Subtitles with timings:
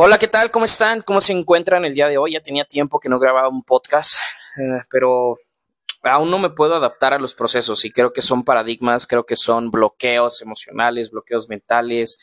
[0.00, 0.52] Hola, ¿qué tal?
[0.52, 1.02] ¿Cómo están?
[1.02, 2.34] ¿Cómo se encuentran el día de hoy?
[2.34, 4.14] Ya tenía tiempo que no grababa un podcast,
[4.56, 5.40] eh, pero
[6.08, 9.36] aún no me puedo adaptar a los procesos y creo que son paradigmas, creo que
[9.36, 12.18] son bloqueos emocionales, bloqueos mentales,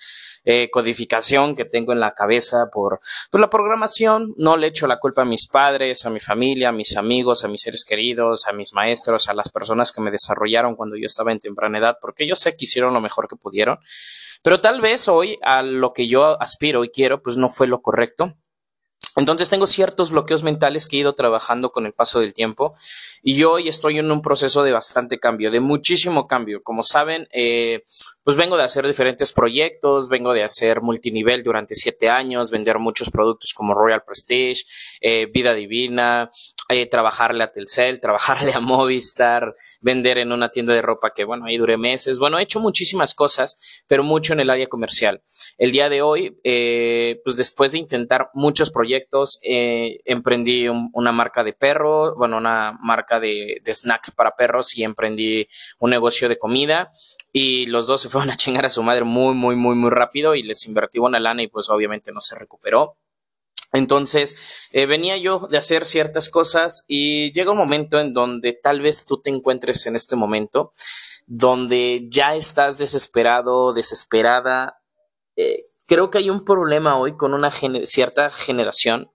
[0.47, 2.99] eh, codificación que tengo en la cabeza por,
[3.31, 4.33] por la programación.
[4.37, 7.47] No le echo la culpa a mis padres, a mi familia, a mis amigos, a
[7.47, 11.31] mis seres queridos, a mis maestros, a las personas que me desarrollaron cuando yo estaba
[11.31, 13.79] en temprana edad, porque yo sé que hicieron lo mejor que pudieron.
[14.44, 17.81] Pero tal vez hoy a lo que yo aspiro y quiero, pues no fue lo
[17.81, 18.38] correcto.
[19.16, 22.76] Entonces tengo ciertos bloqueos mentales que he ido trabajando con el paso del tiempo
[23.23, 26.62] y hoy estoy en un proceso de bastante cambio, de muchísimo cambio.
[26.64, 27.86] Como saben, eh,
[28.26, 33.09] pues vengo de hacer diferentes proyectos, vengo de hacer multinivel durante siete años, vender muchos
[33.09, 34.64] productos como Royal Prestige,
[35.00, 36.30] eh, Vida Divina,
[36.70, 41.46] eh, trabajarle a Telcel, trabajarle a Movistar, vender en una tienda de ropa que, bueno,
[41.46, 42.20] ahí duré meses.
[42.20, 45.23] Bueno, he hecho muchísimas cosas, pero mucho en el área comercial.
[45.58, 51.44] El día de hoy, eh, pues después de intentar muchos proyectos, eh, emprendí una marca
[51.44, 55.48] de perro, bueno, una marca de, de snack para perros y emprendí
[55.80, 56.92] un negocio de comida
[57.32, 60.36] y los dos se fueron a chingar a su madre muy, muy, muy, muy rápido
[60.36, 62.98] y les invertí una lana y pues obviamente no se recuperó.
[63.76, 68.82] Entonces, eh, venía yo de hacer ciertas cosas y llega un momento en donde tal
[68.82, 70.73] vez tú te encuentres en este momento,
[71.28, 74.82] donde ya estás desesperado, desesperada.
[75.36, 79.12] Eh, creo que hay un problema hoy con una cierta generación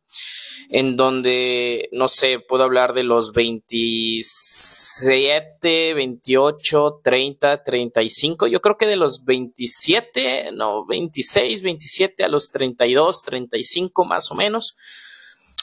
[0.69, 8.87] en donde, no sé, puedo hablar de los 27, 28, 30, 35, yo creo que
[8.87, 14.77] de los 27, no, 26, 27 a los 32, 35 más o menos,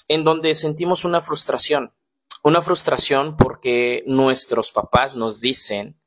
[0.07, 1.93] en donde sentimos una frustración,
[2.43, 5.99] una frustración porque nuestros papás nos dicen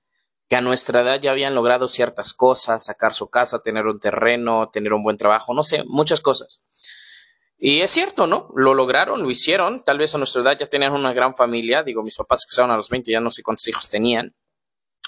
[0.48, 4.68] que a nuestra edad ya habían logrado ciertas cosas, sacar su casa, tener un terreno,
[4.70, 6.64] tener un buen trabajo, no sé, muchas cosas
[7.62, 8.48] y es cierto, ¿no?
[8.56, 9.84] Lo lograron, lo hicieron.
[9.84, 11.82] Tal vez a nuestra edad ya tenían una gran familia.
[11.82, 14.34] Digo, mis papás que estaban a los 20 ya no sé cuántos hijos tenían.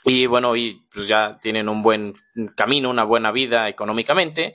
[0.04, 2.12] Y bueno, y pues ya tienen un buen
[2.54, 4.54] camino, una buena vida económicamente.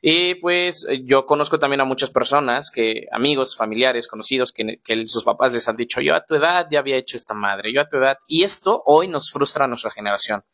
[0.00, 5.24] Y pues yo conozco también a muchas personas que, amigos, familiares, conocidos, que, que sus
[5.24, 7.88] papás les han dicho, yo a tu edad ya había hecho esta madre, yo a
[7.88, 8.16] tu edad.
[8.26, 10.44] Y esto hoy nos frustra a nuestra generación.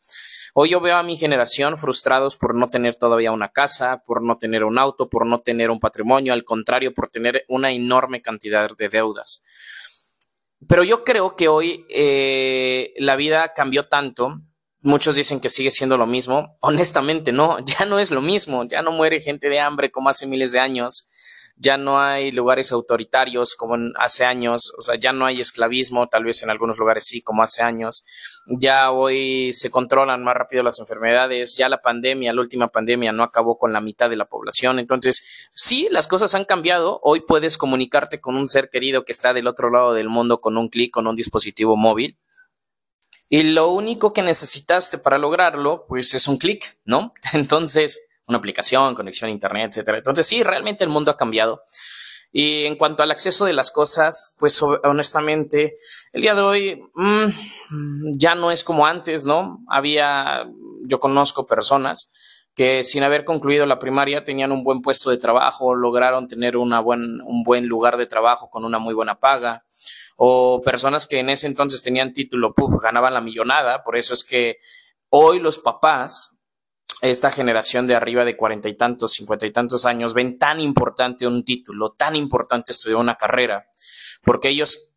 [0.53, 4.37] Hoy yo veo a mi generación frustrados por no tener todavía una casa, por no
[4.37, 8.69] tener un auto, por no tener un patrimonio, al contrario, por tener una enorme cantidad
[8.75, 9.43] de deudas.
[10.67, 14.41] Pero yo creo que hoy eh, la vida cambió tanto.
[14.81, 16.57] Muchos dicen que sigue siendo lo mismo.
[16.59, 18.65] Honestamente, no, ya no es lo mismo.
[18.65, 21.07] Ya no muere gente de hambre como hace miles de años
[21.61, 26.23] ya no hay lugares autoritarios como hace años, o sea, ya no hay esclavismo, tal
[26.23, 28.03] vez en algunos lugares sí, como hace años,
[28.47, 33.21] ya hoy se controlan más rápido las enfermedades, ya la pandemia, la última pandemia no
[33.21, 37.57] acabó con la mitad de la población, entonces sí, las cosas han cambiado, hoy puedes
[37.57, 40.91] comunicarte con un ser querido que está del otro lado del mundo con un clic,
[40.91, 42.17] con un dispositivo móvil.
[43.29, 47.13] Y lo único que necesitaste para lograrlo, pues es un clic, ¿no?
[47.33, 48.01] Entonces,
[48.31, 49.99] una aplicación, conexión a internet, etcétera.
[49.99, 51.63] Entonces, sí, realmente el mundo ha cambiado.
[52.31, 55.75] Y en cuanto al acceso de las cosas, pues honestamente,
[56.13, 59.59] el día de hoy mm, ya no es como antes, ¿no?
[59.67, 60.45] Había,
[60.83, 62.11] yo conozco personas
[62.55, 66.79] que sin haber concluido la primaria tenían un buen puesto de trabajo, lograron tener una
[66.79, 69.65] buen, un buen lugar de trabajo con una muy buena paga,
[70.15, 74.57] o personas que en ese entonces tenían título, ganaban la millonada, por eso es que
[75.09, 76.40] hoy los papás
[77.01, 81.27] esta generación de arriba de cuarenta y tantos, cincuenta y tantos años ven tan importante
[81.27, 83.67] un título, tan importante estudiar una carrera,
[84.23, 84.91] porque ellos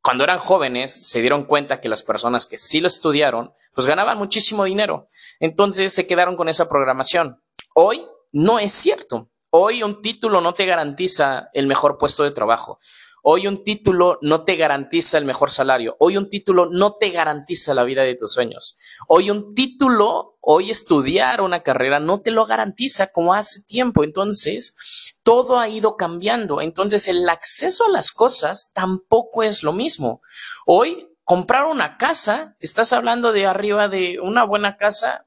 [0.00, 4.16] cuando eran jóvenes se dieron cuenta que las personas que sí lo estudiaron, pues ganaban
[4.16, 5.08] muchísimo dinero.
[5.40, 7.42] Entonces se quedaron con esa programación.
[7.74, 9.30] Hoy no es cierto.
[9.50, 12.78] Hoy un título no te garantiza el mejor puesto de trabajo.
[13.22, 15.96] Hoy un título no te garantiza el mejor salario.
[15.98, 18.76] Hoy un título no te garantiza la vida de tus sueños.
[19.06, 24.04] Hoy un título, hoy estudiar una carrera no te lo garantiza como hace tiempo.
[24.04, 24.74] Entonces,
[25.22, 26.60] todo ha ido cambiando.
[26.60, 30.22] Entonces, el acceso a las cosas tampoco es lo mismo.
[30.66, 35.26] Hoy, comprar una casa, estás hablando de arriba de una buena casa,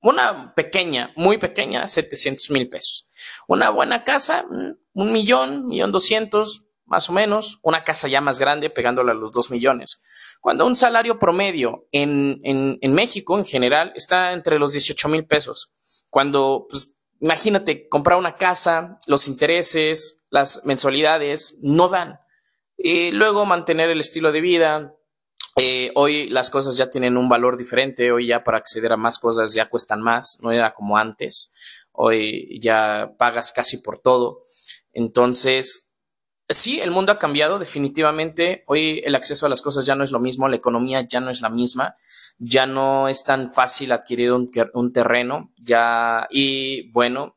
[0.00, 3.08] una pequeña, muy pequeña, 700 mil pesos.
[3.48, 8.38] Una buena casa, mm, un millón, millón doscientos, más o menos, una casa ya más
[8.38, 10.00] grande pegándole a los dos millones.
[10.40, 15.26] Cuando un salario promedio en, en, en México en general está entre los 18 mil
[15.26, 15.72] pesos.
[16.10, 22.20] Cuando, pues, imagínate, comprar una casa, los intereses, las mensualidades no dan.
[22.76, 24.94] Y luego mantener el estilo de vida.
[25.56, 28.12] Eh, hoy las cosas ya tienen un valor diferente.
[28.12, 30.38] Hoy ya para acceder a más cosas ya cuestan más.
[30.42, 31.54] No era como antes.
[31.92, 34.44] Hoy ya pagas casi por todo.
[34.92, 35.93] Entonces,
[36.48, 38.64] sí, el mundo ha cambiado definitivamente.
[38.66, 41.30] Hoy el acceso a las cosas ya no es lo mismo, la economía ya no
[41.30, 41.96] es la misma,
[42.38, 47.33] ya no es tan fácil adquirir un, un terreno, ya, y bueno,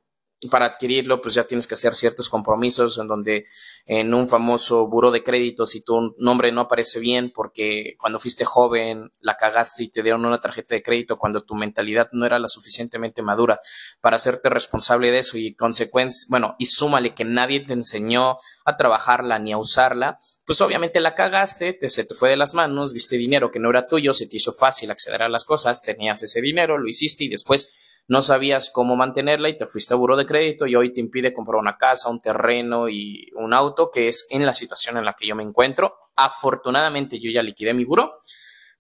[0.51, 3.47] para adquirirlo, pues ya tienes que hacer ciertos compromisos en donde
[3.85, 8.45] en un famoso buro de crédito, si tu nombre no aparece bien porque cuando fuiste
[8.45, 12.37] joven la cagaste y te dieron una tarjeta de crédito cuando tu mentalidad no era
[12.37, 13.59] la suficientemente madura
[13.99, 18.77] para hacerte responsable de eso y consecuencia, bueno, y súmale que nadie te enseñó a
[18.77, 22.93] trabajarla ni a usarla, pues obviamente la cagaste, te, se te fue de las manos,
[22.93, 26.21] viste dinero que no era tuyo, se te hizo fácil acceder a las cosas, tenías
[26.21, 30.15] ese dinero, lo hiciste y después no sabías cómo mantenerla y te fuiste a buro
[30.15, 34.07] de crédito y hoy te impide comprar una casa, un terreno y un auto, que
[34.07, 35.97] es en la situación en la que yo me encuentro.
[36.15, 38.19] Afortunadamente yo ya liquidé mi buro,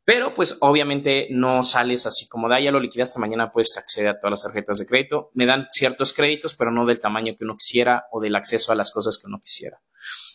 [0.05, 4.19] pero pues obviamente no sales así como da, ya lo liquidaste mañana, puedes acceder a
[4.19, 5.29] todas las tarjetas de crédito.
[5.33, 8.75] Me dan ciertos créditos, pero no del tamaño que uno quisiera o del acceso a
[8.75, 9.81] las cosas que uno quisiera.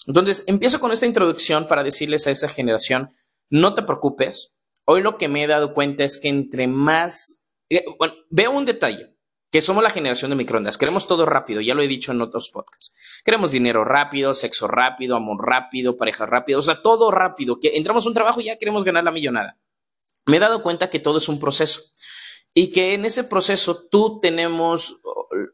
[0.07, 3.09] Entonces, empiezo con esta introducción para decirles a esa generación,
[3.49, 4.55] no te preocupes.
[4.85, 7.43] Hoy lo que me he dado cuenta es que entre más
[7.73, 9.15] eh, bueno, veo un detalle,
[9.51, 10.79] que somos la generación de microondas.
[10.79, 13.21] Queremos todo rápido, ya lo he dicho en otros podcasts.
[13.25, 17.61] Queremos dinero rápido, sexo rápido, amor rápido, pareja rápido, o sea, todo rápido.
[17.61, 19.59] Que entramos a un trabajo y ya queremos ganar la millonada.
[20.25, 21.83] Me he dado cuenta que todo es un proceso
[22.55, 24.97] y que en ese proceso tú tenemos,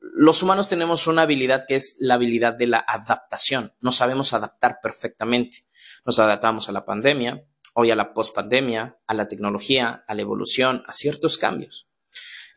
[0.01, 3.75] los humanos tenemos una habilidad que es la habilidad de la adaptación.
[3.81, 5.67] Nos sabemos adaptar perfectamente.
[6.05, 10.85] Nos adaptamos a la pandemia, hoy a la pospandemia, a la tecnología, a la evolución,
[10.87, 11.88] a ciertos cambios.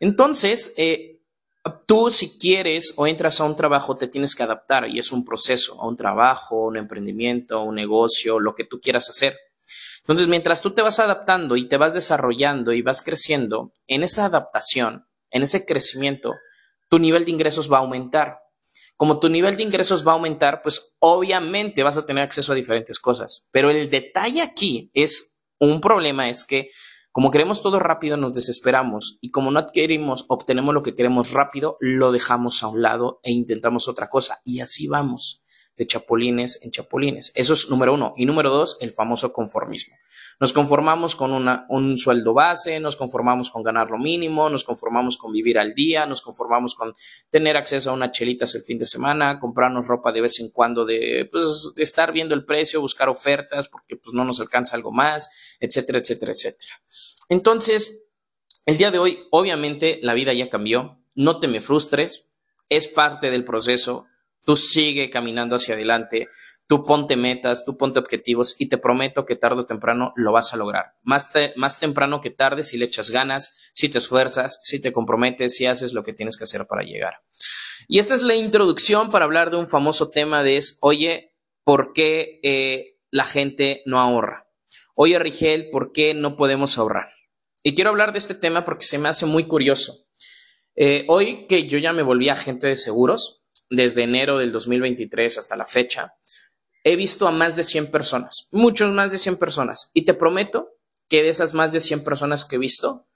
[0.02, 1.22] Entonces, eh,
[1.86, 5.24] tú si quieres o entras a un trabajo, te tienes que adaptar y es un
[5.24, 9.38] proceso, a un trabajo, un emprendimiento, un negocio, lo que tú quieras hacer.
[10.00, 14.26] Entonces, mientras tú te vas adaptando y te vas desarrollando y vas creciendo, en esa
[14.26, 16.34] adaptación, en ese crecimiento,
[16.90, 18.40] tu nivel de ingresos va a aumentar.
[18.98, 22.56] Como tu nivel de ingresos va a aumentar, pues obviamente vas a tener acceso a
[22.56, 23.46] diferentes cosas.
[23.52, 26.72] Pero el detalle aquí es, un problema es que
[27.12, 31.76] como queremos todo rápido, nos desesperamos y como no adquirimos, obtenemos lo que queremos rápido,
[31.82, 34.40] lo dejamos a un lado e intentamos otra cosa.
[34.46, 35.41] Y así vamos,
[35.82, 37.32] de chapulines en chapulines.
[37.34, 38.14] Eso es número uno.
[38.16, 39.96] Y número dos, el famoso conformismo.
[40.40, 45.18] Nos conformamos con una, un sueldo base, nos conformamos con ganar lo mínimo, nos conformamos
[45.18, 46.94] con vivir al día, nos conformamos con
[47.32, 50.86] tener acceso a unas chelitas el fin de semana, comprarnos ropa de vez en cuando,
[50.86, 54.92] de, pues, de estar viendo el precio, buscar ofertas porque pues, no nos alcanza algo
[54.92, 56.74] más, etcétera, etcétera, etcétera.
[57.28, 58.04] Entonces,
[58.68, 61.00] el día de hoy, obviamente, la vida ya cambió.
[61.16, 62.30] No te me frustres,
[62.70, 64.06] es parte del proceso.
[64.44, 66.30] Tú sigue caminando hacia adelante.
[66.68, 70.54] Tú ponte metas, tú ponte objetivos y te prometo que tarde o temprano lo vas
[70.54, 70.94] a lograr.
[71.04, 75.56] Más, más temprano que tarde si le echas ganas, si te esfuerzas, si te comprometes,
[75.56, 77.16] si haces lo que tienes que hacer para llegar.
[77.88, 81.94] Y esta es la introducción para hablar de un famoso tema de es, oye, ¿por
[81.94, 84.48] qué eh, la gente no ahorra?
[84.96, 87.10] Oye, Rigel, ¿por qué no podemos ahorrar?
[87.64, 90.08] Y quiero hablar de este tema porque se me hace muy curioso.
[90.76, 93.41] Eh, hoy que yo ya me volví agente de seguros,
[93.72, 96.14] desde enero del 2023 hasta la fecha,
[96.84, 100.70] he visto a más de 100 personas, muchos más de 100 personas, y te prometo
[101.10, 103.08] que de esas más de 100 personas que he visto,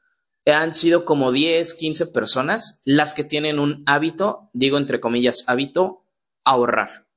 [0.45, 6.05] han sido como 10, 15 personas las que tienen un hábito, digo entre comillas, hábito,
[6.43, 7.07] ahorrar.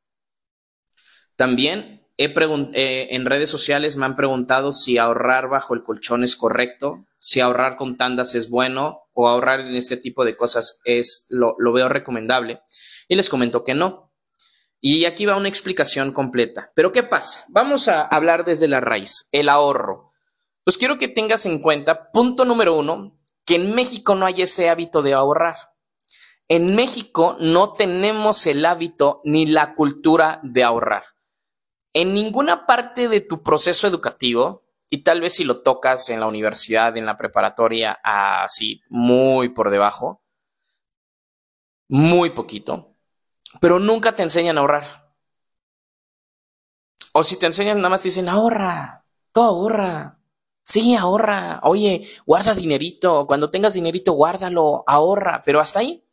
[1.36, 2.34] También he
[2.72, 7.41] eh, en redes sociales me han preguntado si ahorrar bajo el colchón es correcto, si
[7.41, 11.72] ahorrar con tandas es bueno o ahorrar en este tipo de cosas es lo, lo
[11.72, 12.60] veo recomendable.
[13.08, 14.08] Y les comento que no,
[14.81, 16.70] y aquí va una explicación completa.
[16.74, 17.44] Pero ¿qué pasa?
[17.48, 20.12] Vamos a hablar desde la raíz, el ahorro.
[20.65, 24.69] Pues quiero que tengas en cuenta, punto número uno, que en México no hay ese
[24.69, 25.56] hábito de ahorrar.
[26.46, 31.05] En México no tenemos el hábito ni la cultura de ahorrar.
[31.93, 36.27] En ninguna parte de tu proceso educativo, y tal vez si lo tocas en la
[36.27, 40.22] universidad, en la preparatoria, así muy por debajo,
[41.88, 42.97] muy poquito,
[43.60, 45.12] pero nunca te enseñan a ahorrar.
[47.12, 50.20] O si te enseñan, nada más te dicen, ahorra, todo ahorra.
[50.62, 51.60] Sí, ahorra.
[51.62, 53.26] Oye, guarda dinerito.
[53.26, 55.43] Cuando tengas dinerito, guárdalo, ahorra.
[55.44, 56.05] Pero hasta ahí,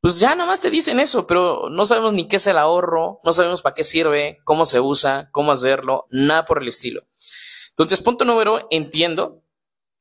[0.00, 3.20] pues ya nada más te dicen eso, pero no sabemos ni qué es el ahorro,
[3.24, 7.02] no sabemos para qué sirve, cómo se usa, cómo hacerlo, nada por el estilo.
[7.70, 9.42] Entonces, punto número, entiendo.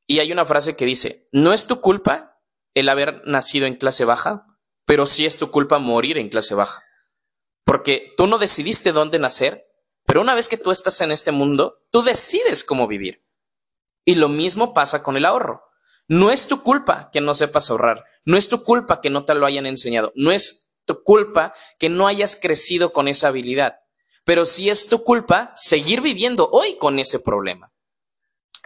[0.07, 2.39] Y hay una frase que dice, no es tu culpa
[2.75, 4.45] el haber nacido en clase baja,
[4.85, 6.83] pero sí es tu culpa morir en clase baja.
[7.63, 9.65] Porque tú no decidiste dónde nacer,
[10.05, 13.25] pero una vez que tú estás en este mundo, tú decides cómo vivir.
[14.05, 15.63] Y lo mismo pasa con el ahorro.
[16.07, 19.33] No es tu culpa que no sepas ahorrar, no es tu culpa que no te
[19.33, 23.79] lo hayan enseñado, no es tu culpa que no hayas crecido con esa habilidad,
[24.23, 27.73] pero sí es tu culpa seguir viviendo hoy con ese problema.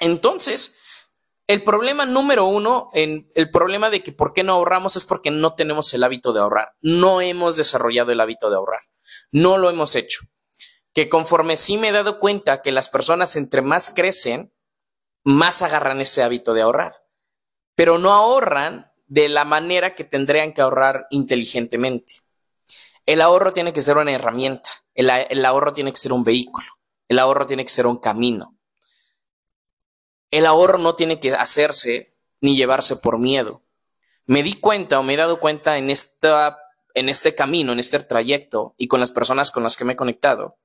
[0.01, 0.75] Entonces,
[1.49, 5.31] el problema número uno, en el problema de que por qué no ahorramos es porque
[5.31, 6.75] no tenemos el hábito de ahorrar.
[6.79, 8.81] No hemos desarrollado el hábito de ahorrar.
[9.31, 10.19] No lo hemos hecho.
[10.93, 14.53] Que conforme sí me he dado cuenta que las personas entre más crecen,
[15.23, 16.93] más agarran ese hábito de ahorrar.
[17.73, 22.19] Pero no ahorran de la manera que tendrían que ahorrar inteligentemente.
[23.07, 24.69] El ahorro tiene que ser una herramienta.
[24.93, 26.67] El, el ahorro tiene que ser un vehículo.
[27.07, 28.58] El ahorro tiene que ser un camino
[30.31, 33.63] el ahorro no tiene que hacerse ni llevarse por miedo.
[34.25, 36.59] Me di cuenta o me he dado cuenta en, esta,
[36.93, 39.95] en este camino, en este trayecto y con las personas con las que me he
[39.95, 40.57] conectado,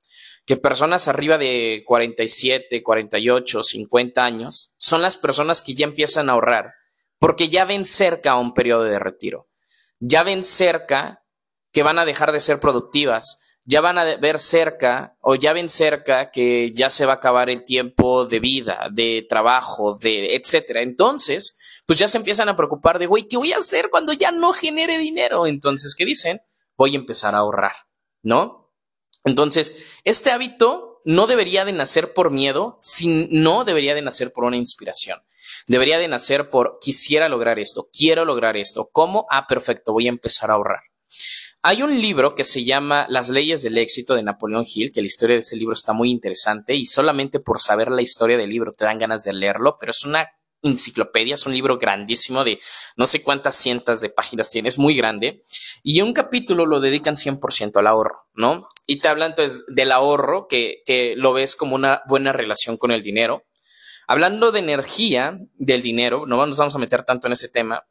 [0.45, 6.35] que personas arriba de 47, 48, 50 años son las personas que ya empiezan a
[6.35, 6.75] ahorrar
[7.19, 9.49] porque ya ven cerca un periodo de retiro.
[9.99, 11.25] Ya ven cerca
[11.73, 15.71] que van a dejar de ser productivas, ya van a ver cerca o ya ven
[15.71, 20.83] cerca que ya se va a acabar el tiempo de vida, de trabajo, de etcétera.
[20.83, 24.31] Entonces, pues ya se empiezan a preocupar de, güey, ¿qué voy a hacer cuando ya
[24.31, 25.47] no genere dinero?
[25.47, 26.43] Entonces, ¿qué dicen?
[26.77, 27.75] Voy a empezar a ahorrar,
[28.23, 28.73] ¿no?
[29.25, 34.57] Entonces, este hábito no debería de nacer por miedo, sino debería de nacer por una
[34.57, 35.23] inspiración.
[35.67, 38.89] Debería de nacer por quisiera lograr esto, quiero lograr esto.
[38.93, 39.27] ¿Cómo?
[39.31, 40.81] Ah, perfecto, voy a empezar a ahorrar.
[41.67, 45.07] Hay un libro que se llama Las leyes del éxito de Napoleón Hill, que la
[45.07, 48.71] historia de ese libro está muy interesante y solamente por saber la historia del libro
[48.71, 50.29] te dan ganas de leerlo, pero es una
[50.61, 52.61] enciclopedia, es un libro grandísimo de
[52.97, 55.43] no sé cuántas cientos de páginas tiene, es muy grande
[55.83, 58.69] y un capítulo lo dedican 100% al ahorro, ¿no?
[58.85, 62.91] Y te hablan entonces del ahorro, que, que lo ves como una buena relación con
[62.91, 63.43] el dinero.
[64.07, 67.85] Hablando de energía del dinero, no nos vamos a meter tanto en ese tema,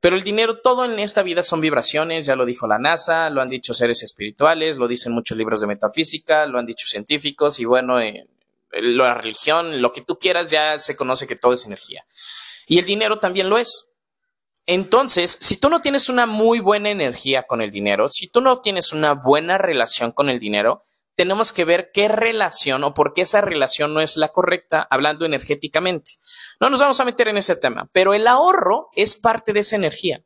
[0.00, 3.40] pero el dinero, todo en esta vida son vibraciones, ya lo dijo la NASA, lo
[3.40, 7.64] han dicho seres espirituales, lo dicen muchos libros de metafísica, lo han dicho científicos y
[7.64, 8.26] bueno, eh,
[8.72, 12.04] la religión, lo que tú quieras, ya se conoce que todo es energía.
[12.66, 13.92] Y el dinero también lo es.
[14.66, 18.60] Entonces, si tú no tienes una muy buena energía con el dinero, si tú no
[18.60, 20.82] tienes una buena relación con el dinero,
[21.18, 25.26] tenemos que ver qué relación o por qué esa relación no es la correcta hablando
[25.26, 26.12] energéticamente.
[26.60, 29.74] No nos vamos a meter en ese tema, pero el ahorro es parte de esa
[29.74, 30.22] energía.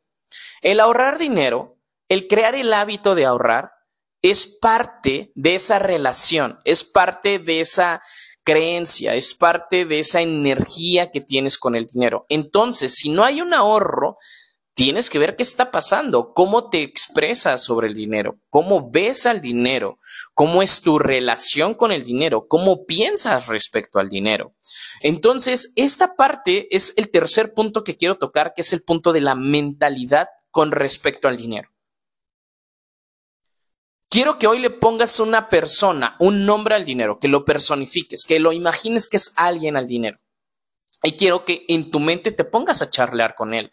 [0.61, 3.71] El ahorrar dinero, el crear el hábito de ahorrar,
[4.21, 7.99] es parte de esa relación, es parte de esa
[8.43, 12.27] creencia, es parte de esa energía que tienes con el dinero.
[12.29, 14.19] Entonces, si no hay un ahorro,
[14.73, 19.41] tienes que ver qué está pasando, cómo te expresas sobre el dinero, cómo ves al
[19.41, 19.99] dinero,
[20.33, 24.55] cómo es tu relación con el dinero, cómo piensas respecto al dinero.
[25.01, 29.21] Entonces, esta parte es el tercer punto que quiero tocar, que es el punto de
[29.21, 31.69] la mentalidad con respecto al dinero.
[34.09, 38.39] Quiero que hoy le pongas una persona, un nombre al dinero, que lo personifiques, que
[38.39, 40.19] lo imagines que es alguien al dinero.
[41.01, 43.71] Y quiero que en tu mente te pongas a charlar con él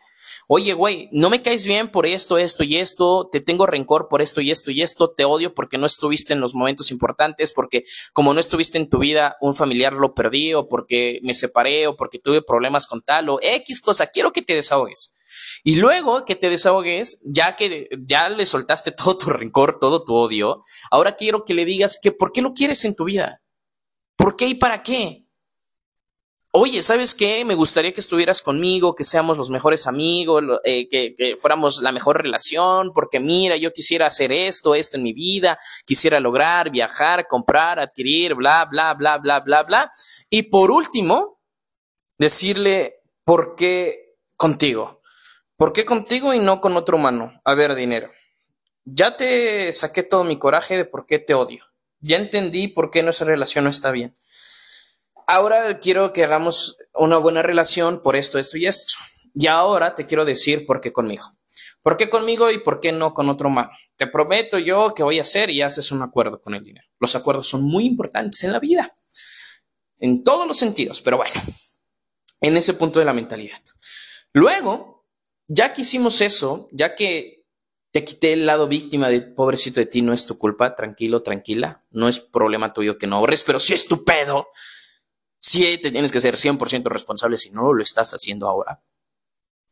[0.52, 4.21] Oye, güey, no me caes bien por esto, esto y esto, te tengo rencor por
[4.21, 7.85] esto y esto y esto, te odio porque no estuviste en los momentos importantes, porque
[8.12, 11.95] como no estuviste en tu vida, un familiar lo perdí, o porque me separé, o
[11.95, 15.14] porque tuve problemas con tal, o X cosa, quiero que te desahogues.
[15.62, 20.16] Y luego que te desahogues, ya que ya le soltaste todo tu rencor, todo tu
[20.16, 23.40] odio, ahora quiero que le digas que por qué lo quieres en tu vida.
[24.16, 25.30] ¿Por qué y para qué?
[26.52, 27.45] Oye, ¿sabes qué?
[27.45, 32.23] Me gustaría que estuvieras conmigo, que seamos los mejores amigos, eh, que, fuéramos la mejor
[32.23, 37.78] relación, porque mira, yo quisiera hacer esto, esto en mi vida, quisiera lograr, viajar, comprar,
[37.78, 39.92] adquirir, bla, bla, bla, bla, bla, bla.
[40.28, 41.40] Y por último,
[42.19, 45.00] decirle, ¿por qué contigo?
[45.57, 47.40] ¿Por qué contigo y no con otro humano?
[47.45, 48.11] A ver, dinero.
[48.85, 51.64] Ya te saqué todo mi coraje de por qué te odio.
[52.00, 54.16] Ya entendí por qué nuestra relación no está bien
[55.31, 58.95] ahora quiero que hagamos una buena relación por esto, esto y esto.
[59.35, 61.25] Y ahora te quiero decir por qué conmigo.
[61.83, 63.71] ¿Por qué conmigo y por qué no con otro humano?
[63.97, 66.87] Te prometo yo que voy a hacer y haces un acuerdo con el dinero.
[66.99, 68.95] Los acuerdos son muy importantes en la vida,
[69.99, 71.41] en todos los sentidos, pero bueno,
[72.41, 73.63] en ese punto de la mentalidad.
[74.33, 75.07] Luego,
[75.47, 77.47] ya que hicimos eso, ya que
[77.93, 81.81] te quité el lado víctima de pobrecito de ti, no es tu culpa, tranquilo, tranquila,
[81.91, 84.49] no es problema tuyo que no ahorres, pero sí es tu pedo
[85.40, 88.82] Sí te tienes que ser 100% responsable si no lo estás haciendo ahora.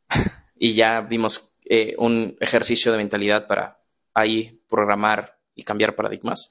[0.58, 3.80] y ya vimos eh, un ejercicio de mentalidad para
[4.14, 6.50] ahí programar y cambiar paradigmas.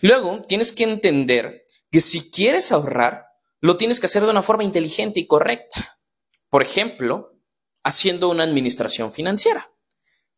[0.00, 3.26] Luego, tienes que entender que si quieres ahorrar,
[3.60, 5.98] lo tienes que hacer de una forma inteligente y correcta.
[6.48, 7.38] Por ejemplo,
[7.82, 9.70] haciendo una administración financiera.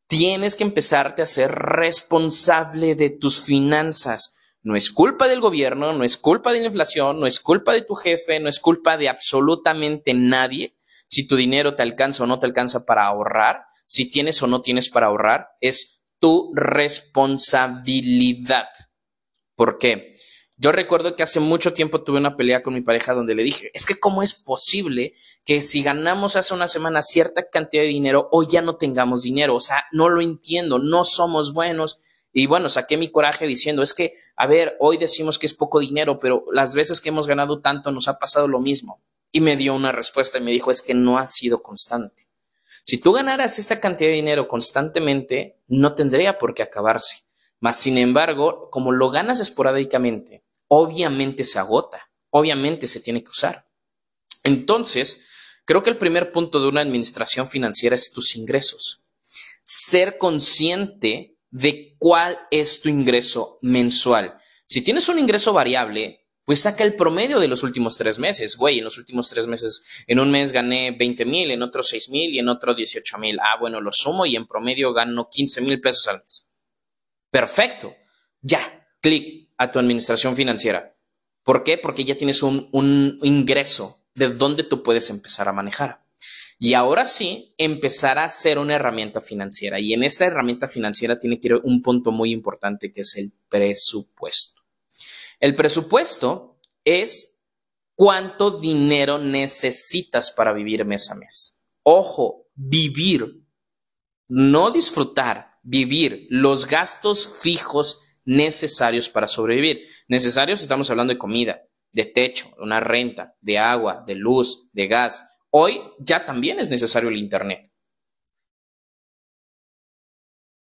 [0.06, 4.34] Tienes que empezarte a ser responsable de tus finanzas.
[4.64, 7.82] No es culpa del gobierno, no es culpa de la inflación, no es culpa de
[7.82, 10.78] tu jefe, no es culpa de absolutamente nadie.
[11.06, 14.62] Si tu dinero te alcanza o no te alcanza para ahorrar, si tienes o no
[14.62, 18.68] tienes para ahorrar, es tu responsabilidad.
[19.54, 20.16] ¿Por qué?
[20.56, 23.70] Yo recuerdo que hace mucho tiempo tuve una pelea con mi pareja donde le dije,
[23.74, 25.12] es que cómo es posible
[25.44, 29.56] que si ganamos hace una semana cierta cantidad de dinero, hoy ya no tengamos dinero.
[29.56, 32.00] O sea, no lo entiendo, no somos buenos.
[32.36, 35.78] Y bueno, saqué mi coraje diciendo, es que, a ver, hoy decimos que es poco
[35.78, 39.00] dinero, pero las veces que hemos ganado tanto nos ha pasado lo mismo.
[39.30, 42.24] Y me dio una respuesta y me dijo, es que no ha sido constante.
[42.82, 47.22] Si tú ganaras esta cantidad de dinero constantemente, no tendría por qué acabarse.
[47.60, 53.68] Mas, sin embargo, como lo ganas esporádicamente, obviamente se agota, obviamente se tiene que usar.
[54.42, 55.20] Entonces,
[55.64, 59.04] creo que el primer punto de una administración financiera es tus ingresos.
[59.62, 64.36] Ser consciente de cuál es tu ingreso mensual.
[64.66, 68.56] Si tienes un ingreso variable, pues saca el promedio de los últimos tres meses.
[68.56, 72.08] Güey, en los últimos tres meses, en un mes gané 20 mil, en otro 6
[72.08, 73.38] mil y en otro 18 mil.
[73.38, 76.48] Ah, bueno, lo sumo y en promedio gano 15 mil pesos al mes.
[77.30, 77.94] Perfecto.
[78.40, 80.96] Ya, clic a tu administración financiera.
[81.44, 81.78] ¿Por qué?
[81.78, 86.03] Porque ya tienes un, un ingreso de donde tú puedes empezar a manejar.
[86.58, 89.80] Y ahora sí, empezar a ser una herramienta financiera.
[89.80, 93.32] Y en esta herramienta financiera tiene que ir un punto muy importante que es el
[93.48, 94.62] presupuesto.
[95.40, 97.42] El presupuesto es
[97.94, 101.60] cuánto dinero necesitas para vivir mes a mes.
[101.82, 103.44] Ojo, vivir,
[104.28, 109.82] no disfrutar, vivir los gastos fijos necesarios para sobrevivir.
[110.08, 115.24] Necesarios estamos hablando de comida, de techo, una renta, de agua, de luz, de gas.
[115.56, 117.70] Hoy ya también es necesario el Internet.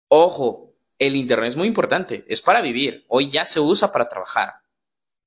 [0.08, 3.04] Ojo, el Internet es muy importante, es para vivir.
[3.08, 4.62] Hoy ya se usa para trabajar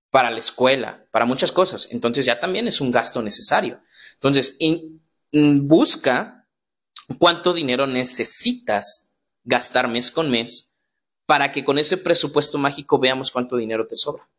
[0.09, 1.89] para la escuela, para muchas cosas.
[1.91, 3.81] Entonces ya también es un gasto necesario.
[4.13, 4.57] Entonces,
[5.33, 6.47] busca
[7.19, 9.11] cuánto dinero necesitas
[9.43, 10.77] gastar mes con mes
[11.25, 14.29] para que con ese presupuesto mágico veamos cuánto dinero te sobra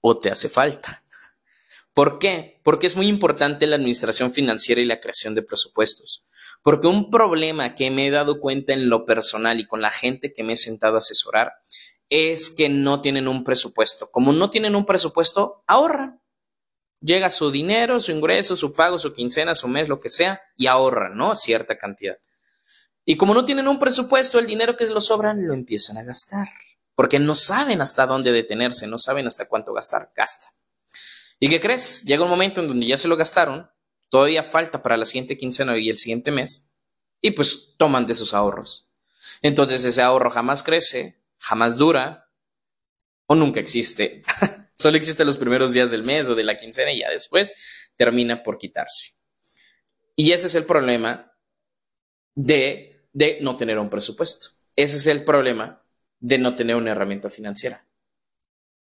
[0.00, 1.04] o te hace falta.
[1.94, 2.60] ¿Por qué?
[2.62, 6.24] Porque es muy importante la administración financiera y la creación de presupuestos.
[6.62, 10.32] Porque un problema que me he dado cuenta en lo personal y con la gente
[10.32, 11.52] que me he sentado a asesorar
[12.08, 14.10] es que no tienen un presupuesto.
[14.10, 16.22] Como no tienen un presupuesto, ahorran.
[17.00, 20.68] Llega su dinero, su ingreso, su pago, su quincena, su mes, lo que sea, y
[20.68, 21.34] ahorran, ¿no?
[21.34, 22.16] Cierta cantidad.
[23.04, 26.48] Y como no tienen un presupuesto, el dinero que les sobran lo empiezan a gastar.
[26.94, 30.12] Porque no saben hasta dónde detenerse, no saben hasta cuánto gastar.
[30.14, 30.54] Gasta.
[31.42, 32.04] ¿Y qué crees?
[32.04, 33.68] Llega un momento en donde ya se lo gastaron,
[34.10, 36.68] todavía falta para la siguiente quincena y el siguiente mes,
[37.20, 38.88] y pues toman de sus ahorros.
[39.42, 42.30] Entonces ese ahorro jamás crece, jamás dura
[43.26, 44.22] o nunca existe.
[44.74, 48.44] Solo existe los primeros días del mes o de la quincena y ya después termina
[48.44, 49.14] por quitarse.
[50.14, 51.36] Y ese es el problema
[52.36, 54.50] de, de no tener un presupuesto.
[54.76, 55.84] Ese es el problema
[56.20, 57.84] de no tener una herramienta financiera.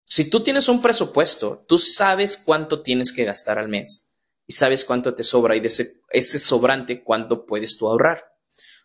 [0.09, 4.09] Si tú tienes un presupuesto, tú sabes cuánto tienes que gastar al mes
[4.47, 8.25] y sabes cuánto te sobra y de ese, sobrante cuánto puedes tú ahorrar.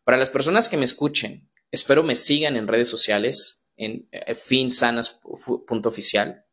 [0.03, 6.45] Para las personas que me escuchen Espero me sigan en redes sociales, en eh, finsanas.oficial.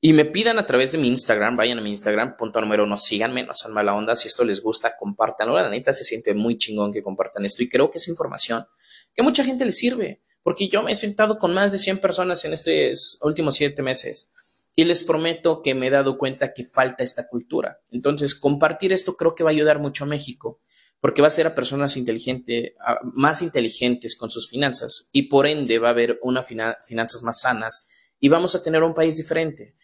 [0.00, 2.96] Y me pidan a través de mi Instagram, vayan a mi Instagram, punto número uno,
[2.96, 4.14] síganme, no sean mala onda.
[4.14, 5.56] Si esto les gusta, compártanlo.
[5.56, 7.64] La neta se siente muy chingón que compartan esto.
[7.64, 8.64] Y creo que es información
[9.12, 10.22] que mucha gente le sirve.
[10.42, 14.32] Porque yo me he sentado con más de 100 personas en estos últimos siete meses.
[14.74, 17.80] Y les prometo que me he dado cuenta que falta esta cultura.
[17.90, 20.60] Entonces, compartir esto creo que va a ayudar mucho a México
[21.02, 25.80] porque va a ser a personas inteligentes, más inteligentes con sus finanzas y por ende
[25.80, 29.74] va a haber unas finanzas más sanas y vamos a tener un país diferente.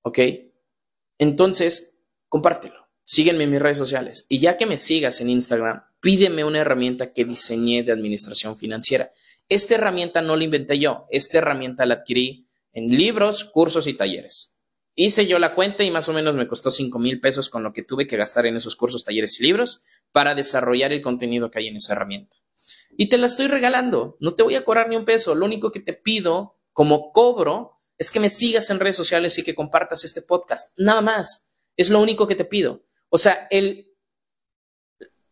[0.00, 0.18] ¿Ok?
[1.18, 1.98] Entonces,
[2.30, 2.83] compártelo.
[3.04, 4.26] Sígueme en mis redes sociales.
[4.28, 9.12] Y ya que me sigas en Instagram, pídeme una herramienta que diseñé de administración financiera.
[9.48, 11.06] Esta herramienta no la inventé yo.
[11.10, 14.54] Esta herramienta la adquirí en libros, cursos y talleres.
[14.96, 17.72] Hice yo la cuenta y más o menos me costó 5 mil pesos con lo
[17.72, 19.80] que tuve que gastar en esos cursos, talleres y libros
[20.12, 22.36] para desarrollar el contenido que hay en esa herramienta.
[22.96, 25.72] Y te la estoy regalando, no te voy a cobrar ni un peso, lo único
[25.72, 30.04] que te pido como cobro es que me sigas en redes sociales y que compartas
[30.04, 32.84] este podcast, nada más, es lo único que te pido.
[33.14, 33.94] O sea, el,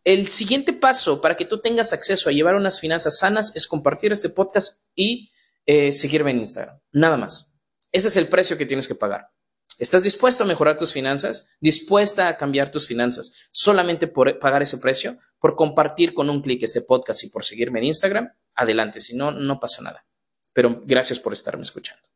[0.05, 4.12] el siguiente paso para que tú tengas acceso a llevar unas finanzas sanas es compartir
[4.12, 5.33] este podcast y
[5.66, 7.53] eh, seguirme en Instagram, nada más.
[7.90, 9.33] Ese es el precio que tienes que pagar
[9.79, 11.49] ¿Estás dispuesto a mejorar tus finanzas?
[11.59, 15.18] ¿Dispuesta a cambiar tus finanzas solamente por pagar ese precio?
[15.40, 18.33] ¿Por compartir con un clic este podcast y por seguirme en Instagram?
[18.55, 20.07] Adelante, si no, no pasa nada.
[20.53, 22.12] Pero gracias por estarme escuchando.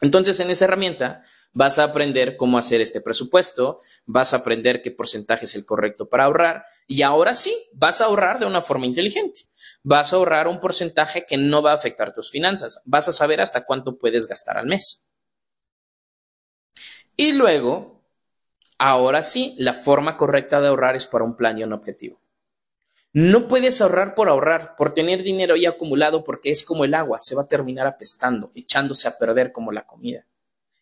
[0.00, 4.90] Entonces, en esa herramienta vas a aprender cómo hacer este presupuesto, vas a aprender qué
[4.90, 8.86] porcentaje es el correcto para ahorrar y ahora sí, vas a ahorrar de una forma
[8.86, 9.42] inteligente.
[9.82, 12.82] Vas a ahorrar un porcentaje que no va a afectar tus finanzas.
[12.84, 15.06] Vas a saber hasta cuánto puedes gastar al mes.
[17.16, 18.02] Y luego,
[18.78, 22.20] ahora sí, la forma correcta de ahorrar es para un plan y un objetivo.
[23.12, 27.18] No puedes ahorrar por ahorrar, por tener dinero ahí acumulado, porque es como el agua,
[27.18, 30.26] se va a terminar apestando, echándose a perder como la comida.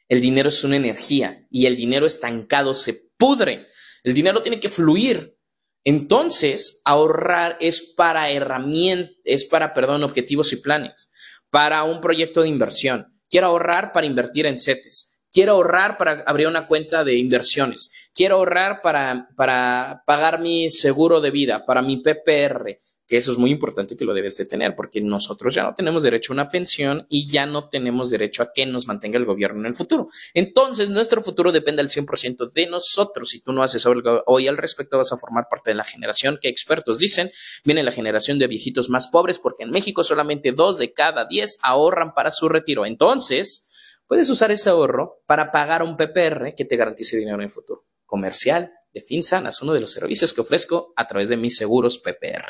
[0.08, 3.66] El dinero es una energía y el dinero estancado se pudre.
[4.02, 5.38] El dinero tiene que fluir.
[5.84, 11.10] Entonces, ahorrar es para herramientas, es para, perdón, objetivos y planes,
[11.50, 13.18] para un proyecto de inversión.
[13.30, 15.17] Quiero ahorrar para invertir en CETES.
[15.30, 18.10] Quiero ahorrar para abrir una cuenta de inversiones.
[18.14, 23.38] Quiero ahorrar para, para pagar mi seguro de vida, para mi PPR, que eso es
[23.38, 26.50] muy importante que lo debes de tener, porque nosotros ya no tenemos derecho a una
[26.50, 30.08] pensión y ya no tenemos derecho a que nos mantenga el gobierno en el futuro.
[30.34, 33.30] Entonces, nuestro futuro depende al 100% de nosotros.
[33.30, 36.38] Si tú no haces algo hoy al respecto, vas a formar parte de la generación
[36.40, 37.30] que expertos dicen
[37.64, 41.58] viene la generación de viejitos más pobres, porque en México solamente dos de cada diez
[41.62, 42.84] ahorran para su retiro.
[42.84, 43.64] Entonces,
[44.09, 47.87] puedes usar ese ahorro para pagar un PPR que te garantice dinero en el futuro.
[48.05, 51.99] Comercial, de FinSan es uno de los servicios que ofrezco a través de mis seguros
[51.99, 52.47] PPR.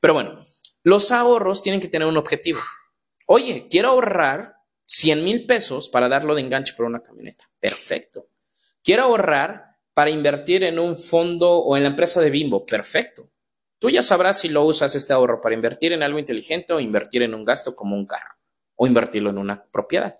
[0.00, 0.38] Pero bueno,
[0.82, 2.60] los ahorros tienen que tener un objetivo.
[3.26, 4.56] Oye, quiero ahorrar
[4.86, 7.48] 100 mil pesos para darlo de enganche por una camioneta.
[7.60, 8.28] Perfecto.
[8.82, 12.66] Quiero ahorrar para invertir en un fondo o en la empresa de Bimbo.
[12.66, 13.30] Perfecto.
[13.78, 17.22] Tú ya sabrás si lo usas este ahorro para invertir en algo inteligente o invertir
[17.22, 18.37] en un gasto como un carro
[18.80, 20.14] o invertirlo en una propiedad.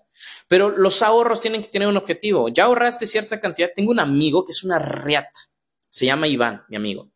[0.47, 2.49] Pero los ahorros tienen que tener un objetivo.
[2.49, 3.71] Ya ahorraste cierta cantidad.
[3.73, 5.39] Tengo un amigo que es una riata.
[5.89, 7.09] Se llama Iván, mi amigo.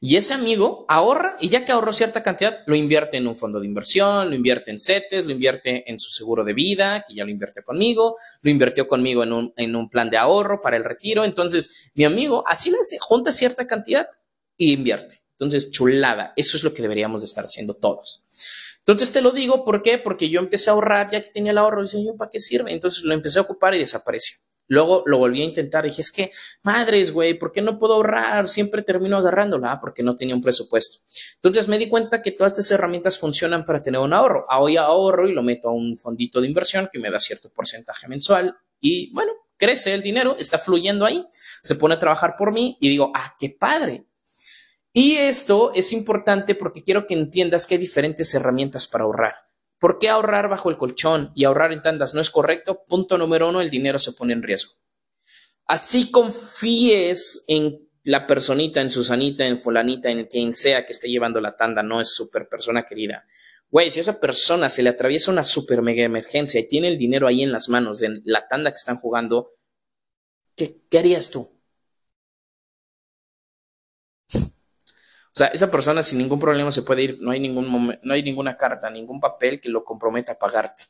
[0.00, 3.60] Y ese amigo ahorra y ya que ahorró cierta cantidad, lo invierte en un fondo
[3.60, 7.24] de inversión, lo invierte en CETES, lo invierte en su seguro de vida, que ya
[7.24, 10.84] lo invirtió conmigo, lo invirtió conmigo en un, en un plan de ahorro para el
[10.84, 11.24] retiro.
[11.24, 14.08] Entonces, mi amigo así le hace, junta cierta cantidad
[14.56, 15.16] y invierte.
[15.32, 16.32] Entonces, chulada.
[16.36, 18.22] Eso es lo que deberíamos de estar haciendo todos.
[18.88, 19.98] Entonces te lo digo, ¿por qué?
[19.98, 22.72] Porque yo empecé a ahorrar ya que tenía el ahorro dije, ¿para qué sirve?
[22.72, 24.38] Entonces lo empecé a ocupar y desapareció.
[24.66, 26.30] Luego lo volví a intentar dije, es que,
[26.62, 28.48] madres, güey, ¿por qué no puedo ahorrar?
[28.48, 31.00] Siempre termino agarrándola, ah, porque no tenía un presupuesto.
[31.34, 34.46] Entonces me di cuenta que todas estas herramientas funcionan para tener un ahorro.
[34.48, 38.08] Hoy ahorro y lo meto a un fondito de inversión que me da cierto porcentaje
[38.08, 42.78] mensual y bueno, crece el dinero, está fluyendo ahí, se pone a trabajar por mí
[42.80, 44.07] y digo, ah, qué padre.
[45.00, 49.32] Y esto es importante porque quiero que entiendas que hay diferentes herramientas para ahorrar.
[49.78, 52.82] ¿Por qué ahorrar bajo el colchón y ahorrar en tandas no es correcto?
[52.84, 54.72] Punto número uno, el dinero se pone en riesgo.
[55.66, 61.40] Así confíes en la personita, en Susanita, en fulanita, en quien sea que esté llevando
[61.40, 63.24] la tanda, no es super persona querida.
[63.70, 66.98] Güey, si a esa persona se le atraviesa una super mega emergencia y tiene el
[66.98, 69.52] dinero ahí en las manos de la tanda que están jugando,
[70.56, 71.56] ¿qué, qué harías tú?
[75.38, 78.56] Sea, esa persona sin ningún problema se puede ir, no hay, ningún no hay ninguna
[78.56, 80.84] carta, ningún papel que lo comprometa a pagarte.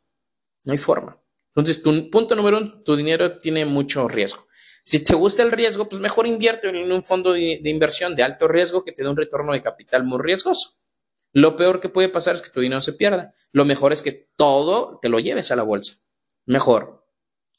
[0.64, 1.18] No hay forma.
[1.48, 4.46] Entonces, punto número uno, tu dinero tiene mucho riesgo.
[4.84, 8.22] Si te gusta el riesgo, pues mejor invierte en un fondo de, de inversión de
[8.22, 10.78] alto riesgo que te dé un retorno de capital muy riesgoso.
[11.32, 13.34] Lo peor que puede pasar es que tu dinero se pierda.
[13.52, 15.94] Lo mejor es que todo te lo lleves a la bolsa.
[16.46, 17.06] Mejor,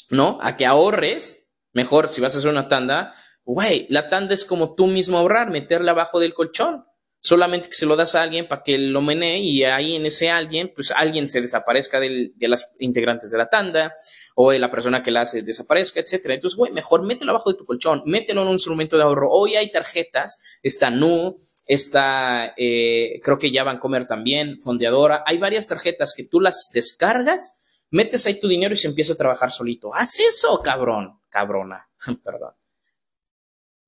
[0.09, 0.39] ¿no?
[0.41, 1.49] A que ahorres.
[1.71, 3.13] Mejor si vas a hacer una tanda,
[3.51, 6.85] Güey, la tanda es como tú mismo ahorrar, meterla abajo del colchón.
[7.19, 10.29] Solamente que se lo das a alguien para que lo menee y ahí en ese
[10.29, 13.95] alguien, pues alguien se desaparezca de las integrantes de la tanda
[14.35, 16.35] o de la persona que la hace desaparezca, etcétera.
[16.35, 19.31] Entonces, güey, mejor mételo abajo de tu colchón, mételo en un instrumento de ahorro.
[19.31, 21.35] Hoy hay tarjetas, está Nu,
[21.65, 25.23] está, eh, creo que ya van a comer también, Fondeadora.
[25.25, 29.17] Hay varias tarjetas que tú las descargas, metes ahí tu dinero y se empieza a
[29.17, 29.89] trabajar solito.
[29.95, 31.89] Haz eso, cabrón, cabrona,
[32.23, 32.58] perdón.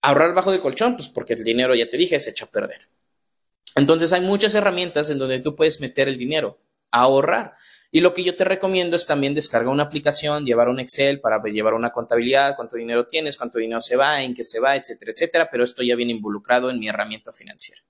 [0.02, 2.90] Ahorrar bajo de colchón, pues porque el dinero, ya te dije, se echa a perder.
[3.76, 6.60] Entonces hay muchas herramientas en donde tú puedes meter el dinero
[6.92, 7.56] ahorrar.
[7.90, 11.42] Y lo que yo te recomiendo es también descargar una aplicación, llevar un Excel para
[11.44, 15.12] llevar una contabilidad, cuánto dinero tienes, cuánto dinero se va, en qué se va, etcétera,
[15.12, 17.82] etcétera, pero esto ya viene involucrado en mi herramienta financiera.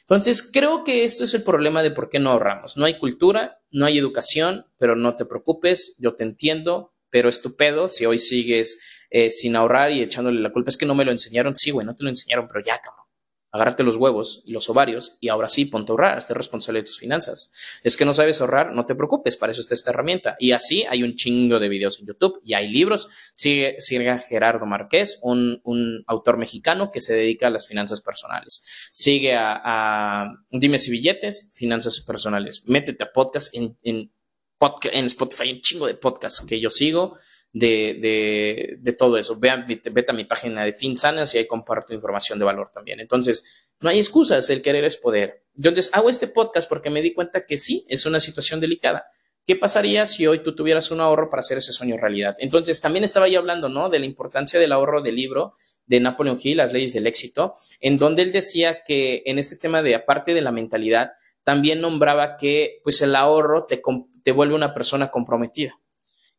[0.00, 2.76] Entonces, creo que esto es el problema de por qué no ahorramos.
[2.76, 7.88] No hay cultura, no hay educación, pero no te preocupes, yo te entiendo, pero estupendo
[7.88, 10.70] si hoy sigues eh, sin ahorrar y echándole la culpa.
[10.70, 11.56] Es que no me lo enseñaron.
[11.56, 13.06] Sí, güey, no te lo enseñaron, pero ya, cabrón.
[13.50, 16.86] agárrate los huevos y los ovarios y ahora sí, ponte a ahorrar, esté responsable de
[16.86, 17.50] tus finanzas.
[17.82, 20.36] Es que no sabes ahorrar, no te preocupes, para eso está esta herramienta.
[20.38, 23.08] Y así hay un chingo de videos en YouTube y hay libros.
[23.34, 28.02] Sigue, sigue a Gerardo Márquez, un, un, autor mexicano que se dedica a las finanzas
[28.02, 28.62] personales.
[28.92, 32.64] Sigue a, a Dime si billetes, finanzas personales.
[32.66, 34.12] Métete a podcast en, en,
[34.58, 37.14] podcast, en Spotify, un chingo de podcasts que yo sigo
[37.52, 39.38] de, de, de todo eso.
[39.38, 43.00] Vean, vete a mi página de FinSanas y ahí comparto información de valor también.
[43.00, 45.44] Entonces, no hay excusas, el querer es poder.
[45.56, 49.06] Entonces, hago este podcast porque me di cuenta que sí, es una situación delicada.
[49.46, 52.36] ¿Qué pasaría si hoy tú tuvieras un ahorro para hacer ese sueño realidad?
[52.38, 53.88] Entonces, también estaba yo hablando, ¿no?
[53.88, 55.54] De la importancia del ahorro del libro
[55.86, 59.82] de Napoleon Hill, Las leyes del éxito, en donde él decía que en este tema
[59.82, 61.12] de, aparte de la mentalidad,
[61.44, 63.80] también nombraba que, pues, el ahorro te,
[64.22, 65.80] te vuelve una persona comprometida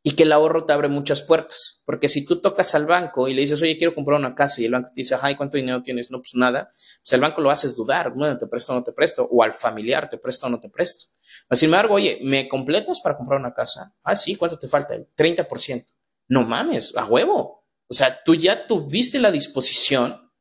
[0.02, 1.84] y que el ahorro te abre muchas puertas.
[1.86, 4.66] Porque si tú tocas al banco y le dices, oye, quiero comprar una casa y
[4.66, 6.10] el banco te dice, ay, ¿cuánto dinero tienes?
[6.10, 6.70] No, pues nada.
[6.70, 9.28] Pues el banco lo haces dudar, bueno, te presto o no te presto.
[9.30, 11.12] O al familiar, te presto o no te presto.
[11.52, 13.94] Sin embargo, oye, ¿me completas para comprar una casa?
[14.04, 14.96] Ah, sí, ¿cuánto te falta?
[14.96, 15.86] El 30%.
[16.30, 17.66] No mames, a huevo.
[17.88, 20.32] O sea, tú ya tuviste la disposición,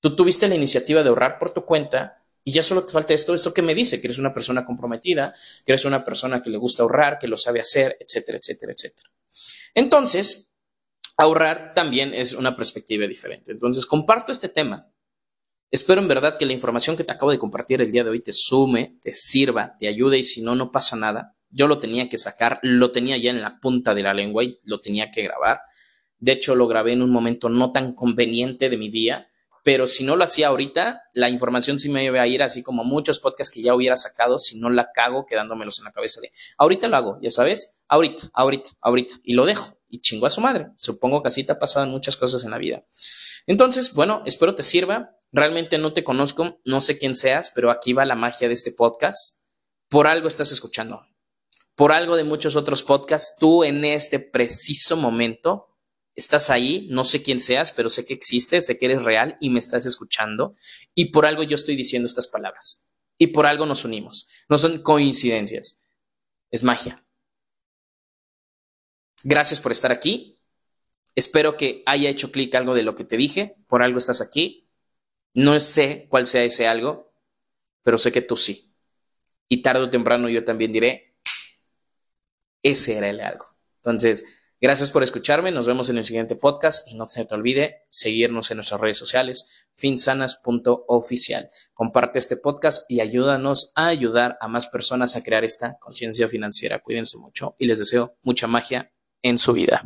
[0.00, 3.34] tú tuviste la iniciativa de ahorrar por tu cuenta y ya solo te falta esto,
[3.34, 6.58] esto que me dice, que eres una persona comprometida, que eres una persona que le
[6.58, 9.10] gusta ahorrar, que lo sabe hacer, etcétera, etcétera, etcétera.
[9.74, 10.52] Entonces,
[11.16, 13.52] ahorrar también es una perspectiva diferente.
[13.52, 14.90] Entonces, comparto este tema.
[15.70, 18.20] Espero en verdad que la información que te acabo de compartir el día de hoy
[18.20, 21.34] te sume, te sirva, te ayude y si no, no pasa nada.
[21.48, 24.58] Yo lo tenía que sacar, lo tenía ya en la punta de la lengua y
[24.64, 25.62] lo tenía que grabar.
[26.18, 29.28] De hecho, lo grabé en un momento no tan conveniente de mi día
[29.64, 32.84] pero si no lo hacía ahorita, la información sí me iba a ir así como
[32.84, 36.30] muchos podcasts que ya hubiera sacado si no la cago quedándomelos en la cabeza de
[36.58, 40.40] ahorita lo hago, ya sabes, ahorita, ahorita, ahorita, y lo dejo y chingo a su
[40.40, 40.68] madre.
[40.76, 42.84] Supongo que así te ha pasado en muchas cosas en la vida.
[43.46, 45.16] Entonces, bueno, espero te sirva.
[45.32, 48.72] Realmente no te conozco, no sé quién seas, pero aquí va la magia de este
[48.72, 49.40] podcast.
[49.88, 51.06] Por algo estás escuchando.
[51.74, 55.73] Por algo de muchos otros podcasts, tú en este preciso momento
[56.14, 59.50] estás ahí, no sé quién seas, pero sé que existes, sé que eres real y
[59.50, 60.54] me estás escuchando.
[60.94, 62.84] Y por algo yo estoy diciendo estas palabras.
[63.18, 64.28] Y por algo nos unimos.
[64.48, 65.78] No son coincidencias.
[66.50, 67.04] Es magia.
[69.22, 70.40] Gracias por estar aquí.
[71.14, 73.56] Espero que haya hecho clic algo de lo que te dije.
[73.66, 74.68] Por algo estás aquí.
[75.32, 77.12] No sé cuál sea ese algo,
[77.82, 78.74] pero sé que tú sí.
[79.48, 81.16] Y tarde o temprano yo también diré,
[82.62, 83.46] ese era el algo.
[83.76, 84.24] Entonces,
[84.60, 88.50] Gracias por escucharme, nos vemos en el siguiente podcast y no se te olvide seguirnos
[88.50, 91.48] en nuestras redes sociales, finsanas.oficial.
[91.74, 96.80] Comparte este podcast y ayúdanos a ayudar a más personas a crear esta conciencia financiera.
[96.82, 99.82] Cuídense mucho y les deseo mucha magia en su vida.